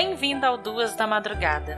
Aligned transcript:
Bem-vindo 0.00 0.46
ao 0.46 0.56
Duas 0.56 0.94
da 0.94 1.08
Madrugada. 1.08 1.76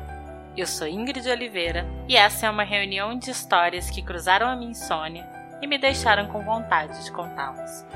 Eu 0.54 0.66
sou 0.66 0.86
Ingrid 0.86 1.26
Oliveira 1.26 1.86
e 2.06 2.18
essa 2.18 2.46
é 2.46 2.50
uma 2.50 2.64
reunião 2.64 3.18
de 3.18 3.30
histórias 3.30 3.88
que 3.88 4.02
cruzaram 4.02 4.46
a 4.46 4.54
minha 4.54 4.72
insônia 4.72 5.26
e 5.62 5.66
me 5.66 5.78
deixaram 5.78 6.28
com 6.28 6.44
vontade 6.44 7.02
de 7.02 7.10
contá-las. 7.12 7.86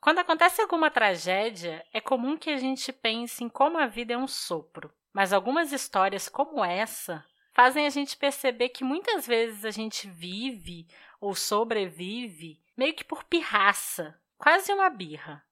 Quando 0.00 0.20
acontece 0.20 0.62
alguma 0.62 0.90
tragédia, 0.90 1.84
é 1.92 2.00
comum 2.00 2.38
que 2.38 2.48
a 2.48 2.56
gente 2.56 2.94
pense 2.94 3.44
em 3.44 3.48
como 3.50 3.76
a 3.76 3.86
vida 3.86 4.14
é 4.14 4.16
um 4.16 4.26
sopro. 4.26 4.90
Mas 5.12 5.34
algumas 5.34 5.70
histórias 5.70 6.30
como 6.30 6.64
essa 6.64 7.22
fazem 7.52 7.84
a 7.84 7.90
gente 7.90 8.16
perceber 8.16 8.70
que 8.70 8.84
muitas 8.84 9.26
vezes 9.26 9.66
a 9.66 9.70
gente 9.70 10.08
vive 10.08 10.86
ou 11.20 11.34
sobrevive 11.34 12.58
meio 12.74 12.94
que 12.94 13.04
por 13.04 13.22
pirraça, 13.24 14.18
quase 14.40 14.72
uma 14.72 14.88
birra. 14.88 15.42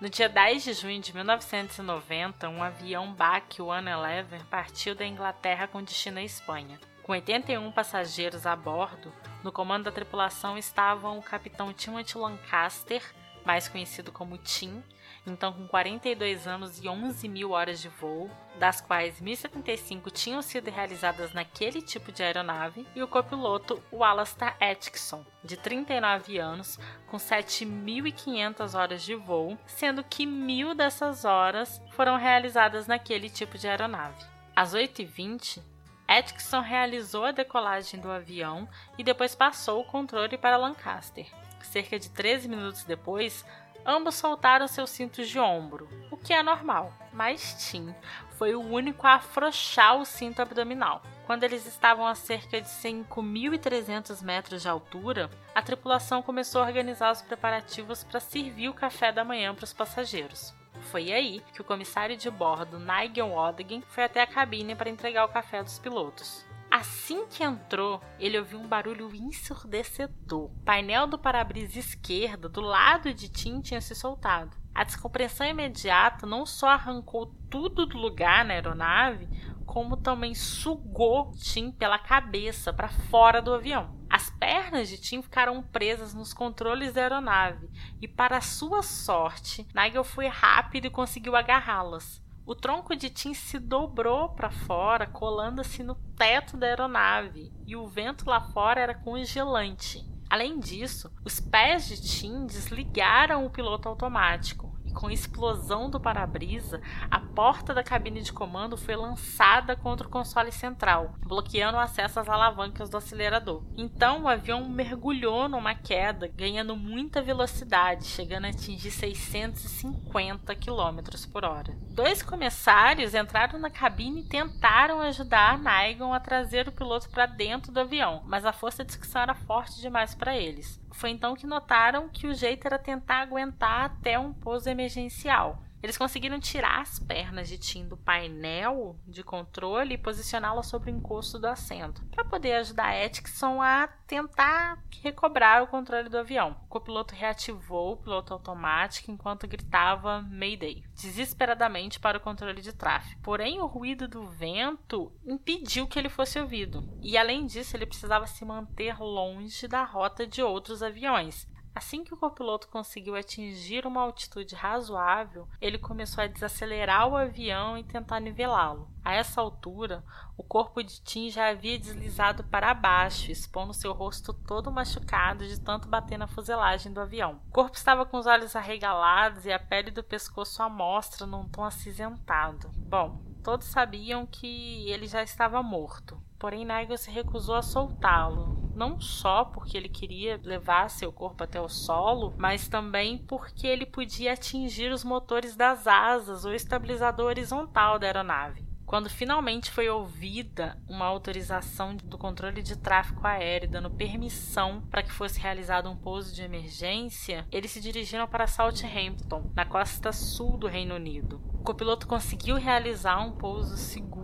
No 0.00 0.08
dia 0.08 0.28
10 0.28 0.64
de 0.64 0.72
junho 0.72 1.02
de 1.02 1.14
1990, 1.14 2.48
um 2.48 2.62
avião 2.62 3.12
BAC 3.12 3.56
111 3.56 4.44
partiu 4.48 4.94
da 4.94 5.04
Inglaterra 5.04 5.66
com 5.66 5.82
destino 5.82 6.18
à 6.18 6.22
Espanha. 6.22 6.80
Com 7.02 7.12
81 7.12 7.70
passageiros 7.72 8.46
a 8.46 8.56
bordo, 8.56 9.12
no 9.44 9.52
comando 9.52 9.84
da 9.84 9.92
tripulação 9.92 10.56
estavam 10.56 11.18
o 11.18 11.22
capitão 11.22 11.74
Timothy 11.74 12.16
Lancaster, 12.16 13.02
mais 13.44 13.68
conhecido 13.68 14.12
como 14.12 14.38
Tim, 14.38 14.82
então 15.26 15.52
com 15.52 15.66
42 15.66 16.46
anos 16.46 16.82
e 16.82 16.88
11 16.88 17.28
mil 17.28 17.50
horas 17.50 17.80
de 17.80 17.88
voo, 17.88 18.30
das 18.58 18.80
quais 18.80 19.20
1.075 19.20 20.10
tinham 20.10 20.42
sido 20.42 20.70
realizadas 20.70 21.32
naquele 21.32 21.82
tipo 21.82 22.10
de 22.10 22.22
aeronave, 22.22 22.86
e 22.94 23.02
o 23.02 23.08
copiloto 23.08 23.82
Alastair 23.92 24.56
Atkinson, 24.60 25.24
de 25.44 25.56
39 25.56 26.38
anos, 26.38 26.78
com 27.06 27.16
7.500 27.16 28.78
horas 28.78 29.02
de 29.02 29.14
voo, 29.14 29.58
sendo 29.66 30.02
que 30.02 30.26
mil 30.26 30.74
dessas 30.74 31.24
horas 31.24 31.80
foram 31.92 32.16
realizadas 32.16 32.86
naquele 32.86 33.28
tipo 33.28 33.58
de 33.58 33.68
aeronave. 33.68 34.24
Às 34.56 34.74
8h20, 34.74 35.62
Atkinson 36.08 36.60
realizou 36.60 37.26
a 37.26 37.32
decolagem 37.32 38.00
do 38.00 38.10
avião 38.10 38.66
e 38.96 39.04
depois 39.04 39.34
passou 39.34 39.82
o 39.82 39.84
controle 39.84 40.38
para 40.38 40.56
Lancaster. 40.56 41.26
Cerca 41.62 41.98
de 41.98 42.10
13 42.10 42.48
minutos 42.48 42.84
depois, 42.84 43.44
Ambos 43.90 44.16
soltaram 44.16 44.68
seus 44.68 44.90
cintos 44.90 45.30
de 45.30 45.38
ombro, 45.38 45.88
o 46.10 46.16
que 46.18 46.34
é 46.34 46.42
normal, 46.42 46.92
mas 47.10 47.54
Tim 47.70 47.94
foi 48.36 48.54
o 48.54 48.60
único 48.60 49.06
a 49.06 49.14
afrouxar 49.14 49.96
o 49.96 50.04
cinto 50.04 50.42
abdominal. 50.42 51.02
Quando 51.26 51.44
eles 51.44 51.66
estavam 51.66 52.06
a 52.06 52.14
cerca 52.14 52.60
de 52.60 52.68
5.300 52.68 54.22
metros 54.22 54.60
de 54.60 54.68
altura, 54.68 55.30
a 55.54 55.62
tripulação 55.62 56.20
começou 56.20 56.60
a 56.60 56.66
organizar 56.66 57.10
os 57.10 57.22
preparativos 57.22 58.04
para 58.04 58.20
servir 58.20 58.68
o 58.68 58.74
café 58.74 59.10
da 59.10 59.24
manhã 59.24 59.54
para 59.54 59.64
os 59.64 59.72
passageiros. 59.72 60.54
Foi 60.90 61.10
aí 61.10 61.42
que 61.54 61.62
o 61.62 61.64
comissário 61.64 62.16
de 62.16 62.30
bordo, 62.30 62.78
Nigel 62.78 63.30
Waddigan, 63.30 63.80
foi 63.88 64.04
até 64.04 64.20
a 64.20 64.26
cabine 64.26 64.74
para 64.74 64.90
entregar 64.90 65.24
o 65.24 65.32
café 65.32 65.62
dos 65.62 65.78
pilotos. 65.78 66.44
Assim 66.78 67.26
que 67.26 67.42
entrou, 67.42 68.00
ele 68.20 68.38
ouviu 68.38 68.60
um 68.60 68.68
barulho 68.68 69.12
ensurdecedor. 69.12 70.44
O 70.44 70.62
painel 70.64 71.08
do 71.08 71.18
para-brisa 71.18 71.76
esquerdo, 71.76 72.48
do 72.48 72.60
lado 72.60 73.12
de 73.12 73.28
Tim, 73.28 73.60
tinha 73.60 73.80
se 73.80 73.96
soltado. 73.96 74.56
A 74.72 74.84
descompressão 74.84 75.44
imediata 75.44 76.24
não 76.24 76.46
só 76.46 76.68
arrancou 76.68 77.34
tudo 77.50 77.84
do 77.84 77.98
lugar 77.98 78.44
na 78.44 78.54
aeronave, 78.54 79.28
como 79.66 79.96
também 79.96 80.36
sugou 80.36 81.32
Tim 81.32 81.72
pela 81.72 81.98
cabeça 81.98 82.72
para 82.72 82.88
fora 82.88 83.42
do 83.42 83.52
avião. 83.52 83.98
As 84.08 84.30
pernas 84.30 84.88
de 84.88 84.98
Tim 84.98 85.20
ficaram 85.20 85.60
presas 85.60 86.14
nos 86.14 86.32
controles 86.32 86.92
da 86.92 87.00
aeronave 87.00 87.68
e, 88.00 88.06
para 88.06 88.40
sua 88.40 88.84
sorte, 88.84 89.66
Nigel 89.74 90.04
foi 90.04 90.28
rápido 90.28 90.84
e 90.84 90.90
conseguiu 90.90 91.34
agarrá-las. 91.34 92.22
O 92.48 92.54
tronco 92.54 92.96
de 92.96 93.10
Tim 93.10 93.34
se 93.34 93.58
dobrou 93.58 94.30
para 94.30 94.50
fora, 94.50 95.06
colando-se 95.06 95.82
no 95.82 95.94
teto 96.16 96.56
da 96.56 96.66
aeronave, 96.66 97.52
e 97.66 97.76
o 97.76 97.86
vento 97.86 98.24
lá 98.26 98.40
fora 98.40 98.80
era 98.80 98.94
congelante. 98.94 100.02
Além 100.30 100.58
disso, 100.58 101.12
os 101.26 101.38
pés 101.38 101.86
de 101.86 102.00
Tim 102.00 102.46
desligaram 102.46 103.44
o 103.44 103.50
piloto 103.50 103.86
automático 103.86 104.67
com 104.98 105.08
explosão 105.08 105.88
do 105.88 106.00
para-brisa, 106.00 106.80
a 107.08 107.20
porta 107.20 107.72
da 107.72 107.84
cabine 107.84 108.20
de 108.20 108.32
comando 108.32 108.76
foi 108.76 108.96
lançada 108.96 109.76
contra 109.76 110.04
o 110.04 110.10
console 110.10 110.50
central, 110.50 111.14
bloqueando 111.24 111.78
o 111.78 111.80
acesso 111.80 112.18
às 112.18 112.28
alavancas 112.28 112.90
do 112.90 112.96
acelerador. 112.96 113.62
Então 113.76 114.24
o 114.24 114.28
avião 114.28 114.68
mergulhou 114.68 115.48
numa 115.48 115.72
queda, 115.72 116.26
ganhando 116.26 116.74
muita 116.74 117.22
velocidade, 117.22 118.06
chegando 118.06 118.46
a 118.46 118.48
atingir 118.48 118.90
650 118.90 120.52
km 120.56 120.98
por 121.32 121.44
hora. 121.44 121.78
Dois 121.90 122.20
comissários 122.20 123.14
entraram 123.14 123.60
na 123.60 123.70
cabine 123.70 124.22
e 124.22 124.28
tentaram 124.28 125.00
ajudar 125.02 125.60
Naigon 125.60 126.12
a 126.12 126.18
trazer 126.18 126.66
o 126.66 126.72
piloto 126.72 127.08
para 127.08 127.26
dentro 127.26 127.70
do 127.70 127.78
avião, 127.78 128.24
mas 128.26 128.44
a 128.44 128.52
força 128.52 128.84
de 128.84 128.92
sucção 128.92 129.22
era 129.22 129.34
forte 129.34 129.80
demais 129.80 130.12
para 130.12 130.36
eles. 130.36 130.80
Foi 130.92 131.10
então 131.10 131.34
que 131.34 131.46
notaram 131.46 132.08
que 132.08 132.26
o 132.26 132.34
jeito 132.34 132.66
era 132.66 132.78
tentar 132.78 133.20
aguentar 133.20 133.84
até 133.84 134.18
um 134.18 134.32
pouso 134.32 134.68
emergencial. 134.68 135.62
Eles 135.82 135.96
conseguiram 135.96 136.40
tirar 136.40 136.80
as 136.80 136.98
pernas 136.98 137.48
de 137.48 137.56
Tim 137.56 137.86
do 137.86 137.96
painel 137.96 138.98
de 139.06 139.22
controle 139.22 139.94
e 139.94 139.98
posicioná-la 139.98 140.62
sobre 140.62 140.90
o 140.90 140.94
encosto 140.94 141.38
do 141.38 141.46
assento, 141.46 142.04
para 142.06 142.24
poder 142.24 142.54
ajudar 142.54 142.94
Atkinson 142.94 143.62
a 143.62 143.86
tentar 144.06 144.82
recobrar 145.02 145.62
o 145.62 145.68
controle 145.68 146.08
do 146.08 146.18
avião. 146.18 146.56
O 146.64 146.68
copiloto 146.68 147.14
reativou 147.14 147.92
o 147.92 147.96
piloto 147.96 148.32
automático 148.32 149.10
enquanto 149.10 149.46
gritava 149.46 150.22
Mayday, 150.22 150.84
desesperadamente 150.94 152.00
para 152.00 152.18
o 152.18 152.20
controle 152.20 152.60
de 152.60 152.72
tráfego. 152.72 153.20
Porém, 153.22 153.60
o 153.60 153.66
ruído 153.66 154.08
do 154.08 154.26
vento 154.26 155.12
impediu 155.24 155.86
que 155.86 155.98
ele 155.98 156.08
fosse 156.08 156.40
ouvido, 156.40 156.88
e 157.00 157.16
além 157.16 157.46
disso, 157.46 157.76
ele 157.76 157.86
precisava 157.86 158.26
se 158.26 158.44
manter 158.44 158.98
longe 158.98 159.68
da 159.68 159.84
rota 159.84 160.26
de 160.26 160.42
outros 160.42 160.82
aviões, 160.82 161.46
Assim 161.78 162.02
que 162.02 162.12
o 162.12 162.16
copiloto 162.16 162.66
conseguiu 162.66 163.14
atingir 163.14 163.86
uma 163.86 164.00
altitude 164.00 164.52
razoável, 164.56 165.46
ele 165.60 165.78
começou 165.78 166.24
a 166.24 166.26
desacelerar 166.26 167.06
o 167.06 167.16
avião 167.16 167.78
e 167.78 167.84
tentar 167.84 168.18
nivelá-lo. 168.18 168.90
A 169.04 169.14
essa 169.14 169.40
altura, 169.40 170.02
o 170.36 170.42
corpo 170.42 170.82
de 170.82 171.00
Tim 171.00 171.30
já 171.30 171.50
havia 171.50 171.78
deslizado 171.78 172.42
para 172.42 172.74
baixo, 172.74 173.30
expondo 173.30 173.72
seu 173.72 173.92
rosto 173.92 174.32
todo 174.32 174.72
machucado 174.72 175.46
de 175.46 175.60
tanto 175.60 175.86
bater 175.86 176.18
na 176.18 176.26
fuselagem 176.26 176.92
do 176.92 177.00
avião. 177.00 177.40
O 177.46 177.52
corpo 177.52 177.76
estava 177.76 178.04
com 178.04 178.16
os 178.16 178.26
olhos 178.26 178.56
arregalados 178.56 179.44
e 179.44 179.52
a 179.52 179.58
pele 179.60 179.92
do 179.92 180.02
pescoço 180.02 180.60
à 180.60 180.68
mostra 180.68 181.28
num 181.28 181.48
tom 181.48 181.62
acinzentado. 181.62 182.72
Bom, 182.74 183.22
todos 183.44 183.68
sabiam 183.68 184.26
que 184.26 184.90
ele 184.90 185.06
já 185.06 185.22
estava 185.22 185.62
morto. 185.62 186.20
Porém, 186.40 186.64
Nigel 186.64 186.98
se 186.98 187.08
recusou 187.08 187.54
a 187.54 187.62
soltá-lo, 187.62 188.57
não 188.78 189.00
só 189.00 189.44
porque 189.44 189.76
ele 189.76 189.88
queria 189.88 190.40
levar 190.44 190.88
seu 190.88 191.12
corpo 191.12 191.42
até 191.42 191.60
o 191.60 191.68
solo, 191.68 192.32
mas 192.38 192.68
também 192.68 193.18
porque 193.18 193.66
ele 193.66 193.84
podia 193.84 194.34
atingir 194.34 194.92
os 194.92 195.02
motores 195.02 195.56
das 195.56 195.88
asas 195.88 196.44
ou 196.44 196.54
estabilizador 196.54 197.26
horizontal 197.26 197.98
da 197.98 198.06
aeronave. 198.06 198.68
Quando 198.86 199.10
finalmente 199.10 199.70
foi 199.70 199.86
ouvida 199.90 200.78
uma 200.88 201.04
autorização 201.04 201.94
do 201.94 202.16
controle 202.16 202.62
de 202.62 202.74
tráfego 202.74 203.26
aéreo 203.26 203.68
dando 203.68 203.90
permissão 203.90 204.80
para 204.90 205.02
que 205.02 205.12
fosse 205.12 205.38
realizado 205.38 205.90
um 205.90 205.96
pouso 205.96 206.34
de 206.34 206.42
emergência, 206.42 207.46
eles 207.52 207.70
se 207.70 207.82
dirigiram 207.82 208.26
para 208.26 208.46
Southampton, 208.46 209.50
na 209.54 209.66
costa 209.66 210.10
sul 210.10 210.56
do 210.56 210.66
Reino 210.66 210.94
Unido. 210.94 211.38
O 211.52 211.64
copiloto 211.64 212.06
conseguiu 212.06 212.56
realizar 212.56 213.20
um 213.20 213.32
pouso 213.32 213.76
seguro 213.76 214.17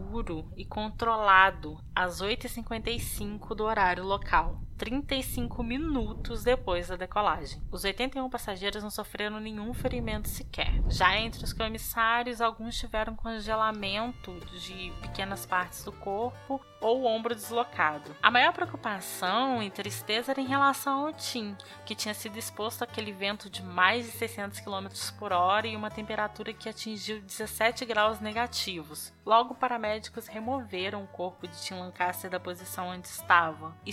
e 0.56 0.64
controlado 0.64 1.78
às 1.94 2.20
8h55 2.20 3.54
do 3.54 3.64
horário 3.64 4.04
local. 4.04 4.60
35 4.76 5.62
minutos 5.62 6.42
depois 6.42 6.88
da 6.88 6.96
decolagem. 6.96 7.62
Os 7.70 7.84
81 7.84 8.28
passageiros 8.28 8.82
não 8.82 8.90
sofreram 8.90 9.40
nenhum 9.40 9.72
ferimento 9.72 10.28
sequer. 10.28 10.82
Já 10.88 11.16
entre 11.16 11.44
os 11.44 11.52
comissários, 11.52 12.40
alguns 12.40 12.78
tiveram 12.78 13.14
congelamento 13.14 14.32
de 14.58 14.92
pequenas 15.00 15.46
partes 15.46 15.84
do 15.84 15.92
corpo 15.92 16.60
ou 16.80 17.06
ombro 17.06 17.34
deslocado. 17.34 18.14
A 18.22 18.30
maior 18.30 18.52
preocupação 18.52 19.62
e 19.62 19.70
tristeza 19.70 20.32
era 20.32 20.40
em 20.40 20.46
relação 20.46 21.06
ao 21.06 21.12
Tim, 21.14 21.56
que 21.86 21.94
tinha 21.94 22.12
sido 22.12 22.38
exposto 22.38 22.82
àquele 22.82 23.10
vento 23.10 23.48
de 23.48 23.62
mais 23.62 24.04
de 24.04 24.12
600 24.12 24.60
km 24.60 24.88
por 25.18 25.32
hora 25.32 25.66
e 25.66 25.76
uma 25.76 25.90
temperatura 25.90 26.52
que 26.52 26.68
atingiu 26.68 27.22
17 27.22 27.86
graus 27.86 28.20
negativos. 28.20 29.14
Logo, 29.24 29.54
paramédicos 29.54 30.26
removeram 30.26 31.02
o 31.02 31.08
corpo 31.08 31.48
de 31.48 31.58
Tim 31.62 31.74
Lancaster 31.74 32.30
da 32.30 32.38
posição 32.38 32.88
onde 32.88 33.06
estava 33.06 33.74
e, 33.86 33.92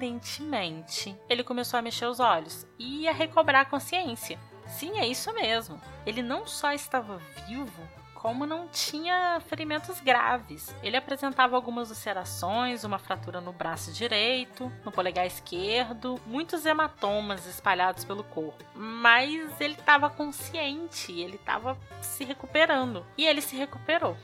surpreendentemente, 0.00 1.16
ele 1.28 1.44
começou 1.44 1.78
a 1.78 1.82
mexer 1.82 2.06
os 2.06 2.18
olhos 2.18 2.66
e 2.78 3.06
a 3.06 3.12
recobrar 3.12 3.62
a 3.62 3.64
consciência. 3.64 4.38
Sim, 4.66 4.98
é 4.98 5.06
isso 5.06 5.32
mesmo. 5.34 5.80
Ele 6.06 6.22
não 6.22 6.46
só 6.46 6.72
estava 6.72 7.20
vivo, 7.46 7.82
como 8.14 8.46
não 8.46 8.68
tinha 8.68 9.40
ferimentos 9.46 10.00
graves. 10.00 10.74
Ele 10.82 10.96
apresentava 10.96 11.56
algumas 11.56 11.90
ulcerações, 11.90 12.84
uma 12.84 12.98
fratura 12.98 13.40
no 13.40 13.52
braço 13.52 13.92
direito, 13.92 14.72
no 14.84 14.92
polegar 14.92 15.26
esquerdo, 15.26 16.20
muitos 16.26 16.64
hematomas 16.64 17.46
espalhados 17.46 18.04
pelo 18.04 18.24
corpo. 18.24 18.64
Mas 18.74 19.60
ele 19.60 19.74
estava 19.74 20.08
consciente, 20.08 21.12
ele 21.12 21.36
estava 21.36 21.76
se 22.00 22.24
recuperando. 22.24 23.04
E 23.18 23.26
ele 23.26 23.42
se 23.42 23.56
recuperou. 23.56 24.16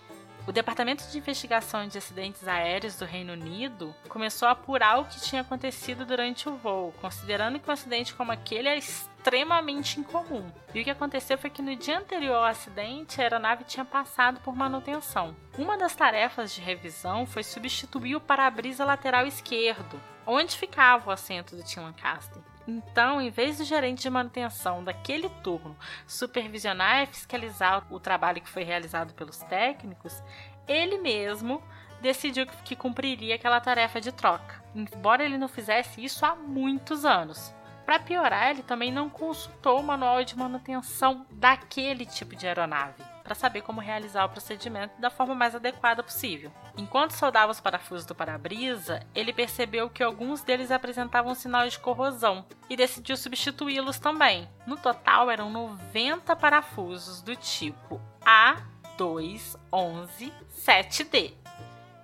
O 0.46 0.52
Departamento 0.52 1.04
de 1.08 1.18
Investigação 1.18 1.88
de 1.88 1.98
Acidentes 1.98 2.46
Aéreos 2.46 2.94
do 2.94 3.04
Reino 3.04 3.32
Unido 3.32 3.92
começou 4.08 4.46
a 4.46 4.52
apurar 4.52 5.00
o 5.00 5.04
que 5.04 5.20
tinha 5.20 5.40
acontecido 5.40 6.06
durante 6.06 6.48
o 6.48 6.56
voo, 6.56 6.94
considerando 7.00 7.58
que 7.58 7.68
um 7.68 7.72
acidente 7.72 8.14
como 8.14 8.30
aquele 8.30 8.68
é 8.68 8.78
extremamente 8.78 9.98
incomum. 9.98 10.48
E 10.72 10.80
o 10.80 10.84
que 10.84 10.90
aconteceu 10.90 11.36
foi 11.36 11.50
que 11.50 11.60
no 11.60 11.74
dia 11.74 11.98
anterior 11.98 12.36
ao 12.36 12.44
acidente, 12.44 13.20
a 13.20 13.24
aeronave 13.24 13.64
tinha 13.64 13.84
passado 13.84 14.40
por 14.40 14.54
manutenção. 14.54 15.34
Uma 15.58 15.76
das 15.76 15.96
tarefas 15.96 16.54
de 16.54 16.60
revisão 16.60 17.26
foi 17.26 17.42
substituir 17.42 18.14
o 18.14 18.20
para-brisa 18.20 18.84
lateral 18.84 19.26
esquerdo, 19.26 20.00
onde 20.24 20.56
ficava 20.56 21.10
o 21.10 21.12
assento 21.12 21.56
do 21.56 21.64
Tim 21.64 21.80
Lancaster. 21.80 22.40
Então, 22.66 23.20
em 23.20 23.30
vez 23.30 23.58
do 23.58 23.64
gerente 23.64 24.02
de 24.02 24.10
manutenção 24.10 24.82
daquele 24.82 25.28
turno 25.42 25.76
supervisionar 26.06 27.02
e 27.02 27.06
fiscalizar 27.06 27.86
o 27.90 28.00
trabalho 28.00 28.40
que 28.40 28.48
foi 28.48 28.64
realizado 28.64 29.14
pelos 29.14 29.38
técnicos, 29.38 30.22
ele 30.66 30.98
mesmo 30.98 31.62
decidiu 32.00 32.46
que 32.64 32.74
cumpriria 32.74 33.36
aquela 33.36 33.60
tarefa 33.60 34.00
de 34.00 34.12
troca, 34.12 34.62
embora 34.74 35.24
ele 35.24 35.38
não 35.38 35.48
fizesse 35.48 36.04
isso 36.04 36.26
há 36.26 36.34
muitos 36.34 37.04
anos. 37.04 37.54
Para 37.84 38.00
piorar, 38.00 38.50
ele 38.50 38.62
também 38.62 38.90
não 38.90 39.08
consultou 39.08 39.78
o 39.78 39.82
manual 39.82 40.24
de 40.24 40.36
manutenção 40.36 41.24
daquele 41.30 42.04
tipo 42.04 42.34
de 42.34 42.46
aeronave 42.46 43.15
para 43.26 43.34
saber 43.34 43.60
como 43.62 43.80
realizar 43.80 44.24
o 44.24 44.28
procedimento 44.28 45.00
da 45.00 45.10
forma 45.10 45.34
mais 45.34 45.56
adequada 45.56 46.00
possível. 46.00 46.52
Enquanto 46.76 47.10
soldava 47.10 47.50
os 47.50 47.58
parafusos 47.58 48.06
do 48.06 48.14
para-brisa, 48.14 49.00
ele 49.12 49.32
percebeu 49.32 49.90
que 49.90 50.04
alguns 50.04 50.42
deles 50.42 50.70
apresentavam 50.70 51.34
sinais 51.34 51.72
de 51.72 51.80
corrosão 51.80 52.46
e 52.70 52.76
decidiu 52.76 53.16
substituí-los 53.16 53.98
também. 53.98 54.48
No 54.64 54.76
total, 54.76 55.28
eram 55.28 55.50
90 55.50 56.36
parafusos 56.36 57.20
do 57.20 57.34
tipo 57.34 58.00
A211-7D 58.96 61.34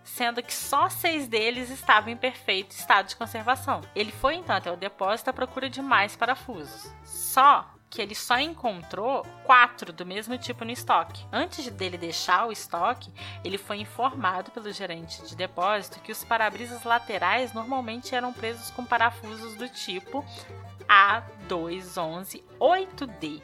sendo 0.05 0.43
que 0.43 0.53
só 0.53 0.91
seis 0.91 1.27
deles 1.27 1.71
estavam 1.71 2.13
em 2.13 2.17
perfeito 2.17 2.73
estado 2.73 3.09
de 3.09 3.17
conservação. 3.17 3.81
Ele 3.95 4.13
foi 4.13 4.35
então 4.35 4.55
até 4.55 4.71
o 4.71 4.77
depósito 4.77 5.31
à 5.31 5.33
procura 5.33 5.71
de 5.71 5.81
mais 5.81 6.15
parafusos. 6.15 6.93
Só 7.03 7.73
que 7.93 8.01
ele 8.01 8.15
só 8.15 8.39
encontrou 8.39 9.23
quatro 9.45 9.93
do 9.93 10.07
mesmo 10.07 10.39
tipo 10.39 10.65
no 10.65 10.71
estoque. 10.71 11.27
Antes 11.31 11.69
dele 11.69 11.99
deixar 11.99 12.47
o 12.47 12.53
estoque, 12.53 13.13
ele 13.45 13.59
foi 13.59 13.81
informado 13.81 14.51
pelo 14.51 14.73
gerente 14.73 15.23
de 15.27 15.37
depósito 15.37 16.01
que 16.01 16.11
os 16.11 16.25
para-brisas 16.25 16.85
laterais 16.85 17.53
normalmente 17.53 18.15
eram 18.15 18.33
presos 18.33 18.71
com 18.71 18.83
parafusos 18.83 19.57
do 19.57 19.69
tipo 19.69 20.25
A211 20.89 22.43
8D, 22.59 23.43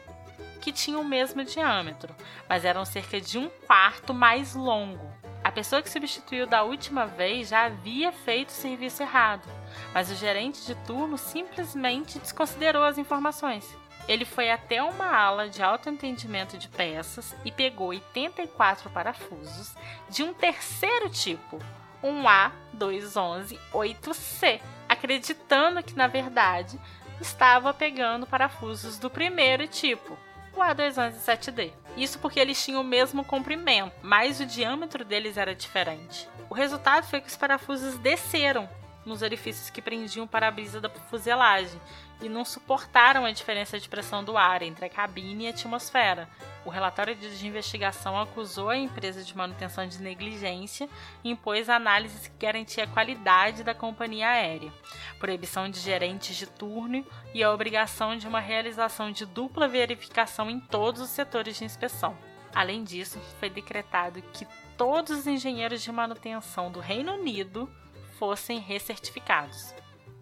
que 0.62 0.72
tinham 0.72 1.02
o 1.02 1.04
mesmo 1.04 1.44
diâmetro, 1.44 2.16
mas 2.48 2.64
eram 2.64 2.86
cerca 2.86 3.20
de 3.20 3.36
um 3.36 3.50
quarto 3.66 4.14
mais 4.14 4.54
longo. 4.54 5.12
A 5.44 5.52
pessoa 5.52 5.82
que 5.82 5.90
substituiu 5.90 6.46
da 6.46 6.62
última 6.62 7.04
vez 7.04 7.50
já 7.50 7.66
havia 7.66 8.10
feito 8.12 8.48
o 8.48 8.52
serviço 8.52 9.02
errado, 9.02 9.46
mas 9.92 10.10
o 10.10 10.14
gerente 10.14 10.64
de 10.64 10.74
turno 10.86 11.18
simplesmente 11.18 12.18
desconsiderou 12.18 12.82
as 12.82 12.96
informações. 12.96 13.76
Ele 14.08 14.24
foi 14.24 14.50
até 14.50 14.82
uma 14.82 15.14
ala 15.14 15.50
de 15.50 15.62
autoentendimento 15.62 16.56
de 16.56 16.66
peças 16.66 17.36
e 17.44 17.52
pegou 17.52 17.88
84 17.88 18.88
parafusos 18.88 19.74
de 20.08 20.22
um 20.22 20.32
terceiro 20.32 21.10
tipo, 21.10 21.58
um 22.02 22.22
A211-8C, 22.22 24.62
acreditando 24.88 25.82
que 25.82 25.94
na 25.94 26.06
verdade 26.06 26.80
estava 27.20 27.74
pegando 27.74 28.26
parafusos 28.26 28.98
do 28.98 29.10
primeiro 29.10 29.68
tipo, 29.68 30.16
o 30.54 30.60
A211-7D. 30.60 31.72
Isso 31.96 32.18
porque 32.18 32.40
eles 32.40 32.64
tinham 32.64 32.80
o 32.80 32.84
mesmo 32.84 33.22
comprimento, 33.24 33.94
mas 34.02 34.40
o 34.40 34.46
diâmetro 34.46 35.04
deles 35.04 35.36
era 35.36 35.54
diferente. 35.54 36.26
O 36.48 36.54
resultado 36.54 37.04
foi 37.04 37.20
que 37.20 37.28
os 37.28 37.36
parafusos 37.36 37.98
desceram 37.98 38.66
nos 39.08 39.22
orifícios 39.22 39.70
que 39.70 39.82
prendiam 39.82 40.24
o 40.24 40.28
para-brisa 40.28 40.80
da 40.80 40.88
fuselagem 40.88 41.80
e 42.20 42.28
não 42.28 42.44
suportaram 42.44 43.24
a 43.24 43.30
diferença 43.30 43.78
de 43.78 43.88
pressão 43.88 44.22
do 44.22 44.36
ar 44.36 44.62
entre 44.62 44.84
a 44.84 44.88
cabine 44.88 45.44
e 45.44 45.46
a 45.46 45.50
atmosfera. 45.50 46.28
O 46.64 46.70
relatório 46.70 47.14
de 47.14 47.46
investigação 47.46 48.20
acusou 48.20 48.68
a 48.68 48.76
empresa 48.76 49.22
de 49.22 49.36
manutenção 49.36 49.86
de 49.86 50.02
negligência 50.02 50.88
e 51.24 51.30
impôs 51.30 51.68
análises 51.68 52.28
que 52.28 52.46
garantia 52.46 52.84
a 52.84 52.88
qualidade 52.88 53.62
da 53.62 53.74
companhia 53.74 54.28
aérea, 54.28 54.72
proibição 55.18 55.68
de 55.70 55.78
gerentes 55.80 56.36
de 56.36 56.46
turno 56.46 57.06
e 57.32 57.42
a 57.42 57.52
obrigação 57.52 58.16
de 58.16 58.26
uma 58.26 58.40
realização 58.40 59.10
de 59.10 59.24
dupla 59.24 59.68
verificação 59.68 60.50
em 60.50 60.60
todos 60.60 61.00
os 61.00 61.10
setores 61.10 61.56
de 61.56 61.64
inspeção. 61.64 62.16
Além 62.54 62.82
disso, 62.82 63.20
foi 63.38 63.48
decretado 63.48 64.20
que 64.32 64.46
todos 64.76 65.18
os 65.18 65.26
engenheiros 65.26 65.82
de 65.82 65.92
manutenção 65.92 66.70
do 66.70 66.80
Reino 66.80 67.14
Unido 67.14 67.70
fossem 68.18 68.58
recertificados. 68.58 69.74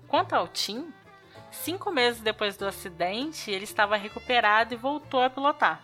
Quanto 0.06 0.34
ao 0.34 0.46
Tim, 0.46 0.92
cinco 1.50 1.90
meses 1.90 2.20
depois 2.20 2.56
do 2.56 2.66
acidente, 2.66 3.50
ele 3.50 3.64
estava 3.64 3.96
recuperado 3.96 4.74
e 4.74 4.76
voltou 4.76 5.22
a 5.22 5.30
pilotar. 5.30 5.82